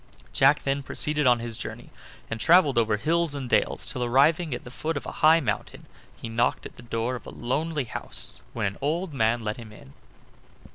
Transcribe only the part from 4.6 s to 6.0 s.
the foot of a high mountain